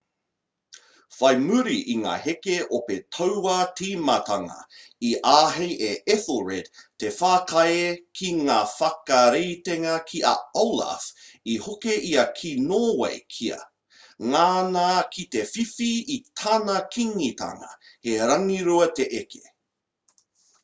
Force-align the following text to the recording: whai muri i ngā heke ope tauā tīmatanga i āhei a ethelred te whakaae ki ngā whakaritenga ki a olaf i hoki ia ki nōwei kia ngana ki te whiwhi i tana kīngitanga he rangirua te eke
whai 1.15 1.29
muri 1.41 1.75
i 1.95 1.95
ngā 2.03 2.13
heke 2.21 2.53
ope 2.77 2.95
tauā 3.17 3.57
tīmatanga 3.79 4.55
i 5.09 5.11
āhei 5.31 5.75
a 5.89 5.89
ethelred 6.13 6.71
te 7.03 7.11
whakaae 7.17 7.83
ki 8.21 8.31
ngā 8.49 8.57
whakaritenga 8.71 9.93
ki 10.13 10.23
a 10.31 10.33
olaf 10.63 11.05
i 11.55 11.59
hoki 11.67 11.99
ia 12.15 12.25
ki 12.41 12.55
nōwei 12.73 13.21
kia 13.37 13.61
ngana 14.35 14.89
ki 15.17 15.29
te 15.37 15.47
whiwhi 15.53 15.93
i 16.17 16.19
tana 16.43 16.81
kīngitanga 16.97 17.73
he 18.11 18.19
rangirua 18.33 18.93
te 19.01 19.09
eke 19.23 19.47